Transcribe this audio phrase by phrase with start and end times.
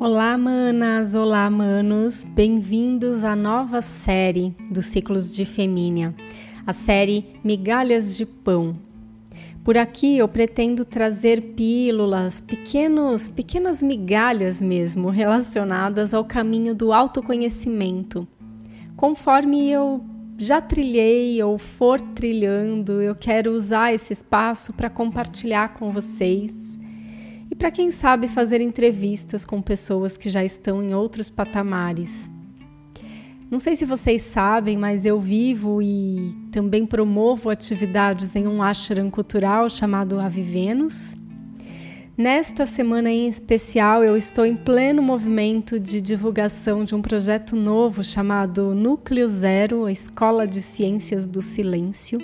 [0.00, 1.16] Olá, manas!
[1.16, 2.22] Olá, manos!
[2.22, 6.14] Bem-vindos à nova série dos ciclos de Femínia,
[6.64, 8.76] a série Migalhas de Pão.
[9.64, 18.24] Por aqui eu pretendo trazer pílulas, pequenos, pequenas migalhas mesmo, relacionadas ao caminho do autoconhecimento.
[18.94, 20.00] Conforme eu
[20.36, 26.78] já trilhei ou for trilhando, eu quero usar esse espaço para compartilhar com vocês
[27.50, 32.30] e para quem sabe fazer entrevistas com pessoas que já estão em outros patamares.
[33.50, 39.10] Não sei se vocês sabem, mas eu vivo e também promovo atividades em um ashram
[39.10, 41.16] cultural chamado Avivenos.
[42.18, 48.02] Nesta semana em especial, eu estou em pleno movimento de divulgação de um projeto novo
[48.02, 52.18] chamado Núcleo Zero, a Escola de Ciências do Silêncio,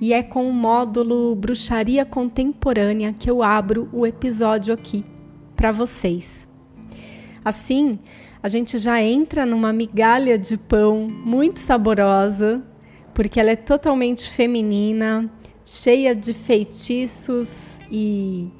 [0.00, 5.04] e é com o módulo Bruxaria Contemporânea que eu abro o episódio aqui
[5.54, 6.48] para vocês.
[7.44, 8.00] Assim,
[8.42, 12.60] a gente já entra numa migalha de pão muito saborosa,
[13.14, 15.30] porque ela é totalmente feminina,
[15.64, 18.50] cheia de feitiços e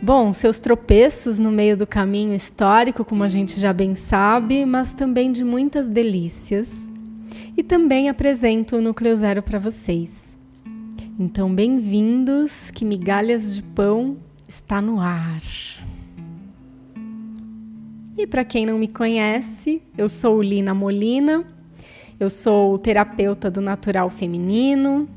[0.00, 4.94] Bom, seus tropeços no meio do caminho histórico, como a gente já bem sabe, mas
[4.94, 6.70] também de muitas delícias.
[7.56, 10.38] E também apresento o Núcleo Zero para vocês.
[11.18, 15.42] Então, bem-vindos, que Migalhas de Pão está no ar.
[18.16, 21.44] E para quem não me conhece, eu sou Lina Molina,
[22.20, 25.08] eu sou terapeuta do natural feminino,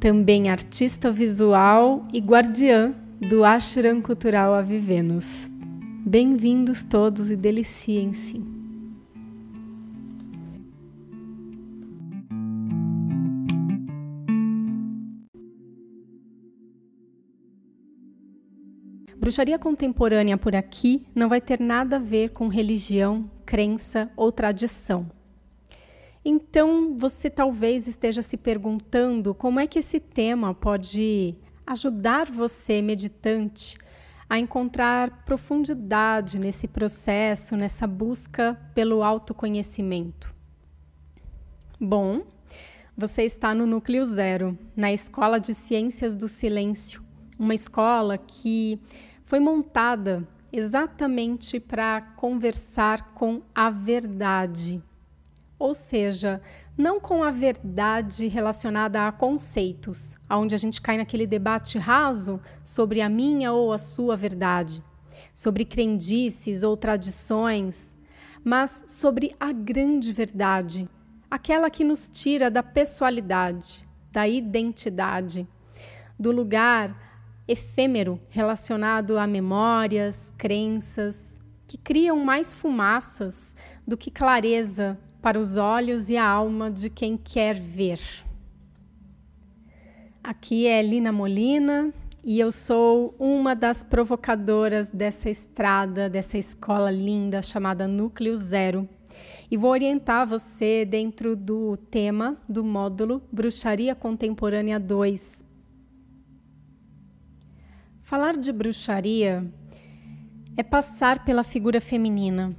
[0.00, 5.50] também artista visual e guardiã do Ashram Cultural Avivenos.
[6.06, 8.42] Bem-vindos todos e deliciem-se.
[19.18, 25.10] Bruxaria contemporânea por aqui não vai ter nada a ver com religião, crença ou tradição.
[26.24, 31.36] Então, você talvez esteja se perguntando como é que esse tema pode
[31.70, 33.78] ajudar você, meditante,
[34.28, 40.34] a encontrar profundidade nesse processo, nessa busca pelo autoconhecimento.
[41.80, 42.22] Bom,
[42.96, 47.04] você está no Núcleo Zero, na Escola de Ciências do Silêncio,
[47.38, 48.80] uma escola que
[49.24, 54.82] foi montada exatamente para conversar com a verdade.
[55.60, 56.40] Ou seja,
[56.74, 63.02] não com a verdade relacionada a conceitos, onde a gente cai naquele debate raso sobre
[63.02, 64.82] a minha ou a sua verdade,
[65.34, 67.94] sobre crendices ou tradições,
[68.42, 70.88] mas sobre a grande verdade,
[71.30, 75.46] aquela que nos tira da pessoalidade, da identidade,
[76.18, 76.96] do lugar
[77.46, 83.54] efêmero relacionado a memórias, crenças, que criam mais fumaças
[83.86, 88.00] do que clareza para os olhos e a alma de quem quer ver.
[90.22, 91.92] Aqui é Lina Molina
[92.22, 98.88] e eu sou uma das provocadoras dessa estrada, dessa escola linda chamada Núcleo Zero.
[99.50, 105.44] E vou orientar você dentro do tema do módulo Bruxaria Contemporânea 2.
[108.02, 109.44] Falar de bruxaria
[110.56, 112.54] é passar pela figura feminina.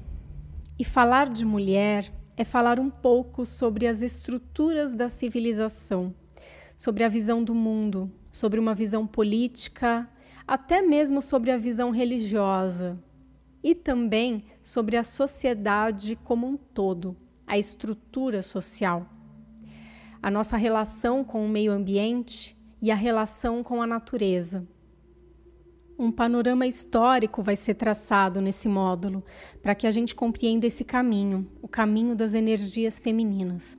[0.79, 6.11] E falar de mulher é falar um pouco sobre as estruturas da civilização,
[6.75, 10.09] sobre a visão do mundo, sobre uma visão política,
[10.47, 12.97] até mesmo sobre a visão religiosa
[13.63, 17.15] e também sobre a sociedade como um todo,
[17.45, 19.07] a estrutura social.
[20.19, 24.67] A nossa relação com o meio ambiente e a relação com a natureza
[26.01, 29.23] um panorama histórico vai ser traçado nesse módulo
[29.61, 33.77] para que a gente compreenda esse caminho, o caminho das energias femininas.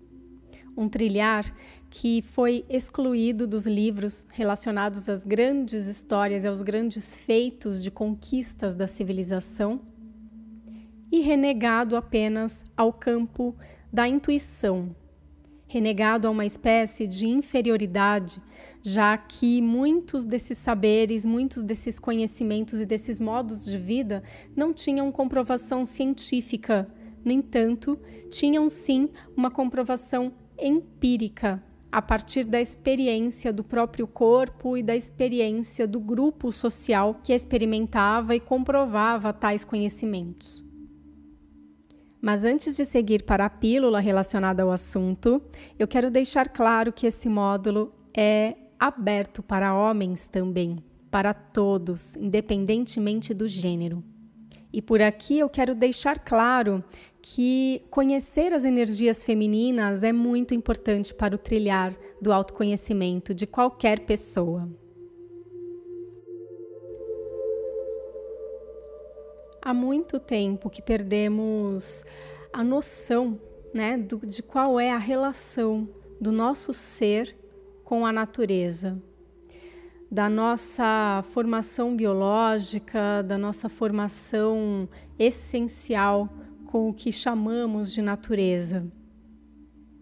[0.76, 1.44] Um trilhar
[1.90, 8.76] que foi excluído dos livros relacionados às grandes histórias e aos grandes feitos de conquistas
[8.76, 9.80] da civilização
[11.10, 13.54] e renegado apenas ao campo
[13.92, 14.94] da intuição,
[15.72, 18.42] renegado a uma espécie de inferioridade,
[18.82, 24.22] já que muitos desses saberes, muitos desses conhecimentos e desses modos de vida
[24.54, 26.86] não tinham comprovação científica.
[27.24, 27.98] No entanto,
[28.28, 35.86] tinham sim uma comprovação empírica, a partir da experiência do próprio corpo e da experiência
[35.86, 40.71] do grupo social que experimentava e comprovava tais conhecimentos.
[42.22, 45.42] Mas antes de seguir para a pílula relacionada ao assunto,
[45.76, 50.76] eu quero deixar claro que esse módulo é aberto para homens também,
[51.10, 54.04] para todos, independentemente do gênero.
[54.72, 56.84] E por aqui eu quero deixar claro
[57.20, 64.06] que conhecer as energias femininas é muito importante para o trilhar do autoconhecimento de qualquer
[64.06, 64.70] pessoa.
[69.62, 72.04] Há muito tempo que perdemos
[72.52, 73.40] a noção
[73.72, 75.88] né, do, de qual é a relação
[76.20, 77.36] do nosso ser
[77.84, 79.00] com a natureza
[80.12, 84.86] da nossa formação biológica, da nossa formação
[85.18, 86.28] essencial
[86.66, 88.86] com o que chamamos de natureza.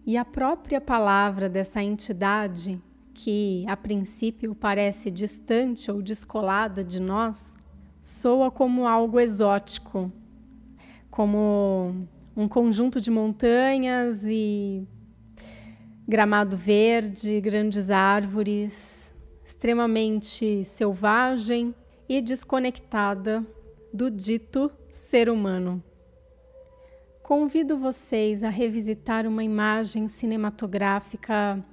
[0.05, 2.77] E a própria palavra dessa entidade,
[3.13, 7.55] que a princípio parece distante ou descolada de nós,
[8.01, 10.11] soa como algo exótico,
[11.09, 14.87] como um conjunto de montanhas e
[16.07, 19.13] gramado verde, grandes árvores,
[19.45, 21.75] extremamente selvagem
[22.09, 23.45] e desconectada
[23.93, 25.83] do dito ser humano.
[27.21, 31.63] Convido vocês a revisitar uma imagem cinematográfica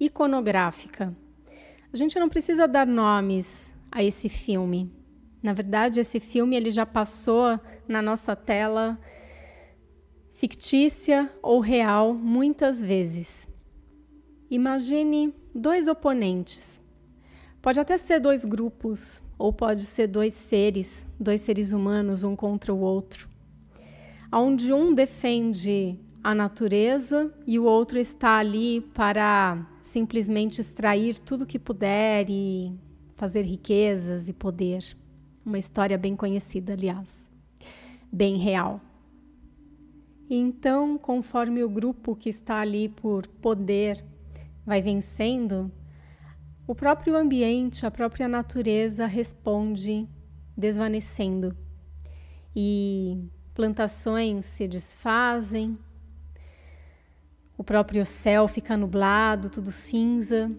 [0.00, 1.14] iconográfica.
[1.92, 5.03] A gente não precisa dar nomes a esse filme.
[5.44, 8.98] Na verdade, esse filme ele já passou na nossa tela
[10.32, 13.46] fictícia ou real muitas vezes.
[14.50, 16.82] Imagine dois oponentes
[17.64, 22.74] Pode até ser dois grupos, ou pode ser dois seres, dois seres humanos, um contra
[22.74, 23.26] o outro,
[24.30, 31.58] onde um defende a natureza e o outro está ali para simplesmente extrair tudo que
[31.58, 32.70] puder e
[33.16, 34.94] fazer riquezas e poder.
[35.44, 37.30] Uma história bem conhecida, aliás,
[38.10, 38.80] bem real.
[40.28, 44.02] Então, conforme o grupo que está ali por poder
[44.64, 45.70] vai vencendo,
[46.66, 50.08] o próprio ambiente, a própria natureza responde
[50.56, 51.54] desvanecendo
[52.56, 55.78] e plantações se desfazem,
[57.58, 60.50] o próprio céu fica nublado, tudo cinza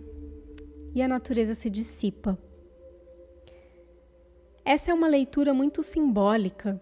[0.94, 2.38] e a natureza se dissipa.
[4.68, 6.82] Essa é uma leitura muito simbólica.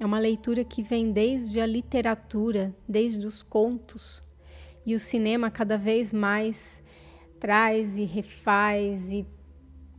[0.00, 4.22] É uma leitura que vem desde a literatura, desde os contos,
[4.86, 6.82] e o cinema cada vez mais
[7.38, 9.26] traz e refaz e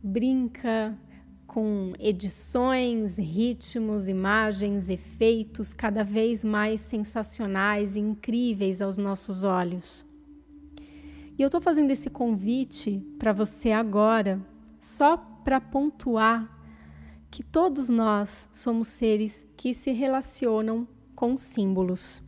[0.02, 0.98] brinca
[1.46, 10.04] com edições, ritmos, imagens, efeitos cada vez mais sensacionais e incríveis aos nossos olhos.
[11.38, 14.40] E eu estou fazendo esse convite para você agora,
[14.80, 16.55] só para pontuar
[17.36, 22.22] que todos nós somos seres que se relacionam com símbolos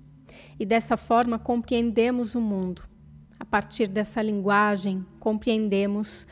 [0.61, 2.87] e dessa forma compreendemos o mundo
[3.41, 6.27] a partir dessa linguagem, compreendemos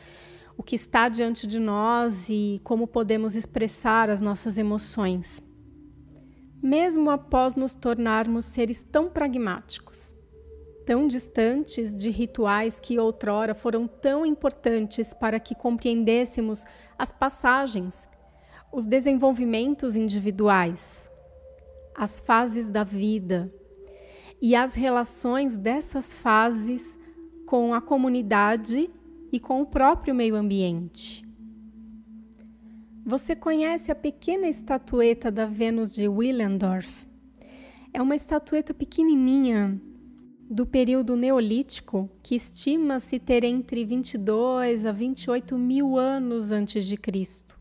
[0.55, 5.41] o que está diante de nós e como podemos expressar as nossas emoções.
[6.61, 10.13] Mesmo após nos tornarmos seres tão pragmáticos,
[10.85, 16.63] tão distantes de rituais que outrora foram tão importantes para que compreendêssemos
[16.95, 18.07] as passagens,
[18.71, 21.09] os desenvolvimentos individuais,
[21.95, 23.51] as fases da vida,
[24.41, 26.97] e as relações dessas fases
[27.45, 28.89] com a comunidade
[29.31, 31.25] e com o próprio meio ambiente.
[33.05, 37.07] Você conhece a pequena estatueta da Vênus de Willendorf?
[37.93, 39.79] É uma estatueta pequenininha
[40.49, 47.56] do período neolítico que estima-se ter entre 22 a 28 mil anos antes de Cristo.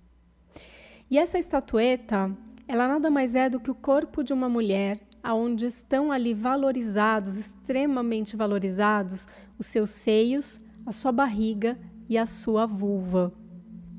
[1.08, 2.36] E essa estatueta,
[2.66, 7.36] ela nada mais é do que o corpo de uma mulher aonde estão ali valorizados,
[7.36, 9.26] extremamente valorizados,
[9.58, 13.32] os seus seios, a sua barriga e a sua vulva.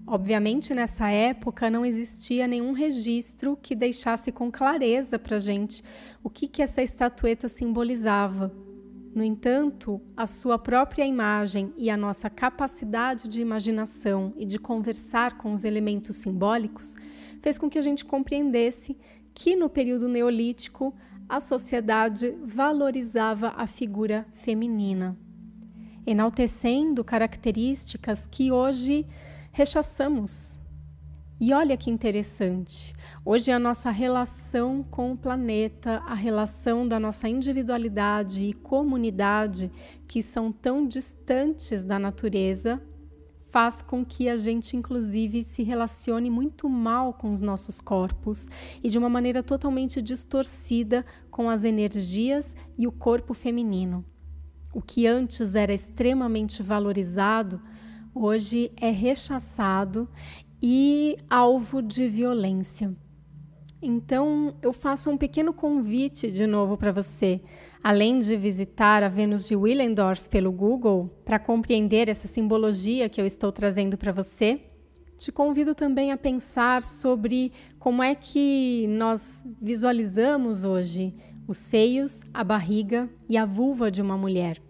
[0.06, 5.84] Obviamente, nessa época não existia nenhum registro que deixasse com clareza para gente
[6.24, 8.54] o que, que essa estatueta simbolizava.
[9.18, 15.40] No entanto, a sua própria imagem e a nossa capacidade de imaginação e de conversar
[15.40, 16.96] com os elementos simbólicos
[17.42, 18.96] fez com que a gente compreendesse
[19.34, 20.94] que no período neolítico
[21.28, 25.18] a sociedade valorizava a figura feminina,
[26.06, 29.04] enaltecendo características que hoje
[29.52, 30.57] rechaçamos.
[31.40, 37.30] E olha que interessante, hoje a nossa relação com o planeta, a relação da nossa
[37.30, 39.72] individualidade e comunidade,
[40.08, 42.82] que são tão distantes da natureza,
[43.52, 48.50] faz com que a gente, inclusive, se relacione muito mal com os nossos corpos
[48.84, 54.04] e de uma maneira totalmente distorcida com as energias e o corpo feminino.
[54.74, 57.62] O que antes era extremamente valorizado,
[58.14, 60.10] hoje é rechaçado
[60.62, 62.96] e alvo de violência.
[63.82, 67.42] Então, eu faço um pequeno convite de novo para você.
[67.84, 73.26] Além de visitar a Vênus de Willendorf pelo Google para compreender essa simbologia que eu
[73.26, 74.60] estou trazendo para você,
[75.16, 81.14] te convido também a pensar sobre como é que nós visualizamos hoje
[81.48, 84.62] os seios, a barriga e a vulva de uma mulher.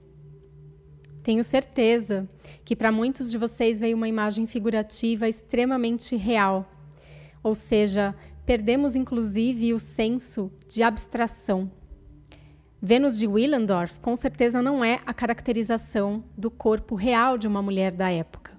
[1.27, 2.25] Tenho certeza
[2.63, 6.65] que para muitos de vocês veio uma imagem figurativa extremamente real,
[7.43, 8.15] ou seja,
[8.45, 11.69] perdemos inclusive o senso de abstração.
[12.81, 17.91] Vênus de Willendorf com certeza não é a caracterização do corpo real de uma mulher
[17.91, 18.53] da época.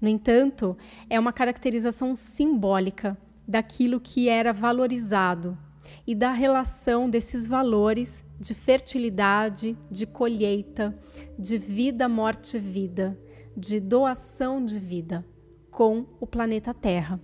[0.00, 0.74] No entanto,
[1.10, 3.14] é uma caracterização simbólica
[3.46, 5.58] daquilo que era valorizado
[6.06, 10.96] e da relação desses valores de fertilidade, de colheita,
[11.38, 13.18] de vida, morte, vida,
[13.56, 15.24] de doação de vida
[15.70, 17.20] com o planeta Terra.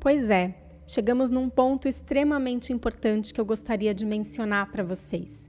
[0.00, 0.56] Pois é,
[0.86, 5.48] chegamos num ponto extremamente importante que eu gostaria de mencionar para vocês.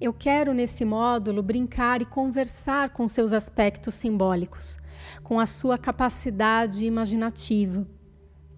[0.00, 4.76] Eu quero, nesse módulo, brincar e conversar com seus aspectos simbólicos,
[5.22, 7.86] com a sua capacidade imaginativa,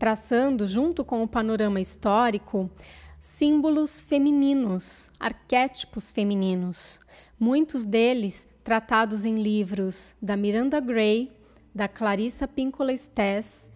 [0.04, 2.70] traçando, junto com o panorama histórico,
[3.18, 7.00] símbolos femininos, arquétipos femininos,
[7.40, 11.32] muitos deles tratados em livros da Miranda Gray,
[11.74, 13.70] da Clarissa Pinkola Stess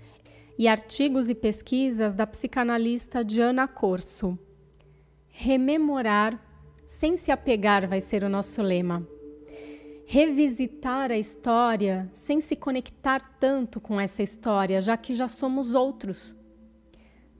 [0.59, 4.39] e artigos e pesquisas da psicanalista Diana Corso.
[5.29, 6.39] Rememorar
[6.87, 9.03] sem se apegar vai ser o nosso lema.
[10.11, 16.35] Revisitar a história sem se conectar tanto com essa história, já que já somos outros.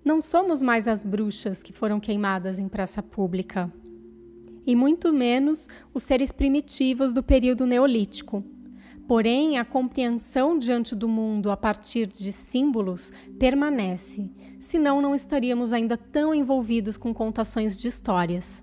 [0.05, 3.73] Não somos mais as bruxas que foram queimadas em praça pública,
[4.67, 8.45] e muito menos os seres primitivos do período neolítico
[9.09, 15.97] Porém, a compreensão diante do mundo a partir de símbolos permanece, senão não estaríamos ainda
[15.97, 18.63] tão envolvidos com contações de histórias.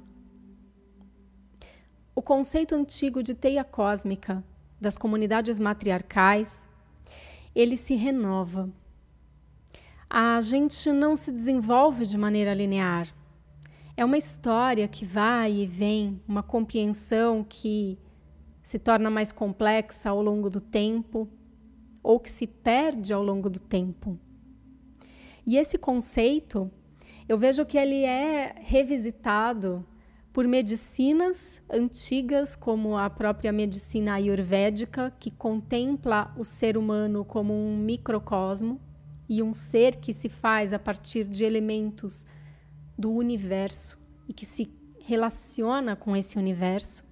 [2.25, 4.43] Conceito antigo de teia cósmica
[4.81, 6.67] das comunidades matriarcais,
[7.53, 8.67] ele se renova.
[10.09, 13.13] A gente não se desenvolve de maneira linear.
[13.95, 17.95] É uma história que vai e vem, uma compreensão que
[18.63, 21.29] se torna mais complexa ao longo do tempo
[22.01, 24.17] ou que se perde ao longo do tempo.
[25.45, 26.71] E esse conceito,
[27.29, 29.85] eu vejo que ele é revisitado
[30.35, 37.77] por medicinas antigas, como a própria medicina ayurvédica, que contempla o ser humano como um
[37.77, 38.77] microcosmo
[39.29, 42.27] e um ser que se faz a partir de elementos
[42.97, 47.05] do universo e que se relaciona com esse universo.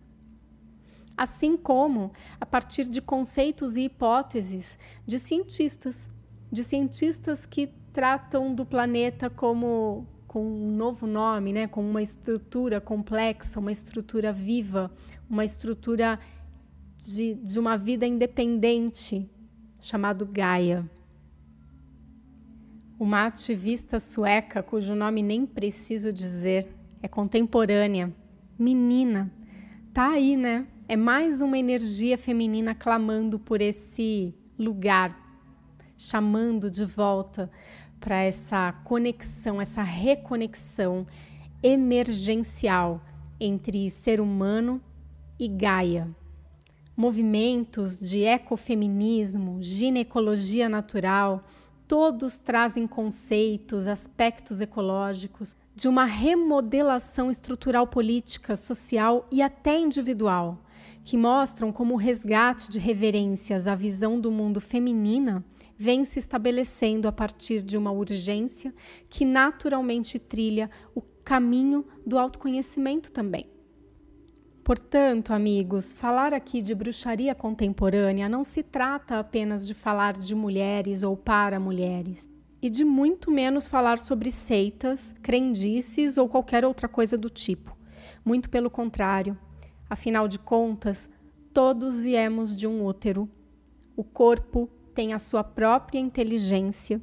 [1.15, 2.11] Assim como
[2.41, 4.77] a partir de conceitos e hipóteses
[5.07, 6.09] de cientistas,
[6.51, 12.81] de cientistas que tratam do planeta como com um novo nome, né, com uma estrutura
[12.81, 14.91] complexa, uma estrutura viva,
[15.29, 16.19] uma estrutura
[16.97, 19.29] de, de uma vida independente,
[19.79, 20.89] chamado Gaia.
[22.99, 26.67] Uma ativista sueca, cujo nome nem preciso dizer,
[26.99, 28.11] é contemporânea,
[28.57, 29.31] menina,
[29.93, 30.65] tá aí, né?
[30.87, 35.15] é mais uma energia feminina clamando por esse lugar,
[35.95, 37.51] chamando de volta
[38.03, 41.07] para essa conexão, essa reconexão
[41.63, 43.01] emergencial
[43.39, 44.81] entre ser humano
[45.39, 46.13] e Gaia.
[46.97, 51.43] Movimentos de ecofeminismo, ginecologia natural,
[51.87, 60.61] todos trazem conceitos, aspectos ecológicos de uma remodelação estrutural política, social e até individual
[61.03, 65.43] que mostram como o resgate de reverências à visão do mundo feminina
[65.77, 68.73] vem se estabelecendo a partir de uma urgência
[69.09, 73.49] que naturalmente trilha o caminho do autoconhecimento também.
[74.63, 81.03] Portanto, amigos, falar aqui de bruxaria contemporânea não se trata apenas de falar de mulheres
[81.03, 82.29] ou para mulheres,
[82.61, 87.75] e de muito menos falar sobre seitas, crendices ou qualquer outra coisa do tipo.
[88.23, 89.37] Muito pelo contrário,
[89.93, 91.07] Afinal de contas,
[91.53, 93.29] todos viemos de um útero.
[93.95, 97.01] O corpo tem a sua própria inteligência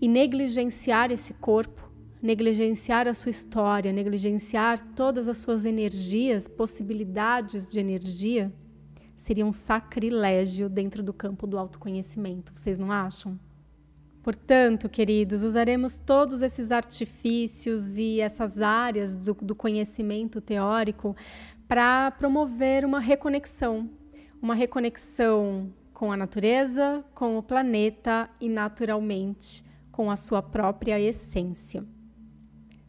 [0.00, 1.90] e negligenciar esse corpo,
[2.22, 8.52] negligenciar a sua história, negligenciar todas as suas energias, possibilidades de energia,
[9.16, 13.38] seria um sacrilégio dentro do campo do autoconhecimento, vocês não acham?
[14.22, 21.16] Portanto, queridos, usaremos todos esses artifícios e essas áreas do, do conhecimento teórico
[21.66, 23.88] para promover uma reconexão,
[24.42, 31.84] uma reconexão com a natureza, com o planeta e, naturalmente, com a sua própria essência.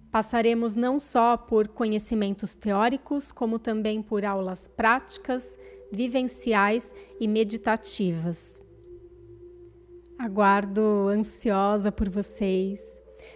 [0.09, 5.59] Passaremos não só por conhecimentos teóricos, como também por aulas práticas,
[5.91, 8.63] vivenciais e meditativas.
[10.17, 12.79] Aguardo ansiosa por vocês.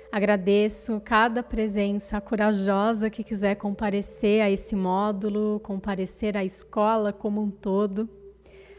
[0.09, 7.51] Agradeço cada presença corajosa que quiser comparecer a esse módulo, comparecer à escola como um
[7.51, 8.09] todo.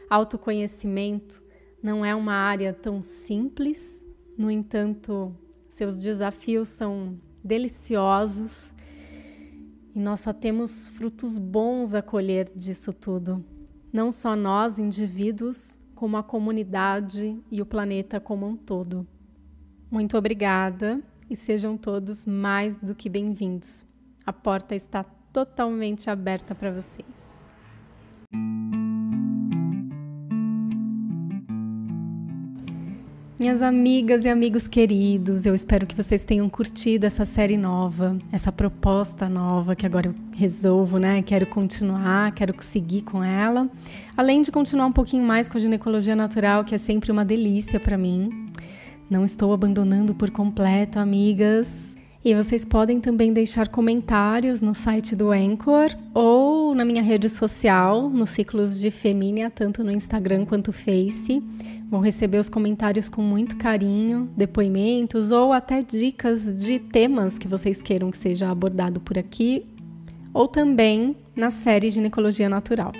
[0.09, 1.43] Autoconhecimento
[1.83, 4.05] não é uma área tão simples,
[4.37, 5.35] no entanto,
[5.69, 8.73] seus desafios são deliciosos
[9.93, 13.43] e nós só temos frutos bons a colher disso tudo.
[13.91, 19.07] Não só nós, indivíduos, como a comunidade e o planeta como um todo.
[19.89, 23.85] Muito obrigada e sejam todos mais do que bem-vindos.
[24.25, 27.36] A porta está totalmente aberta para vocês.
[33.39, 38.51] Minhas amigas e amigos queridos, eu espero que vocês tenham curtido essa série nova, essa
[38.51, 41.21] proposta nova que agora eu resolvo, né?
[41.21, 43.69] Quero continuar, quero seguir com ela.
[44.17, 47.79] Além de continuar um pouquinho mais com a ginecologia natural, que é sempre uma delícia
[47.79, 48.49] para mim.
[49.07, 51.95] Não estou abandonando por completo, amigas.
[52.25, 58.09] E vocês podem também deixar comentários no site do Anchor ou na minha rede social,
[58.09, 61.41] nos ciclos de Femínia, tanto no Instagram quanto no Face.
[61.89, 67.81] Vão receber os comentários com muito carinho, depoimentos ou até dicas de temas que vocês
[67.81, 69.65] queiram que seja abordado por aqui,
[70.33, 72.91] ou também na série Ginecologia Natural.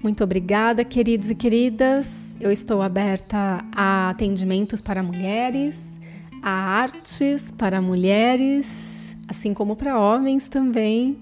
[0.00, 2.36] Muito obrigada, queridos e queridas.
[2.38, 5.98] Eu estou aberta a atendimentos para mulheres,
[6.42, 11.18] a artes para mulheres, assim como para homens também.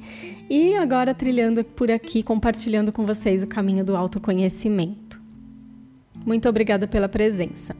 [0.50, 5.01] E agora trilhando por aqui, compartilhando com vocês o caminho do autoconhecimento.
[6.24, 7.74] Muito obrigada pela presença.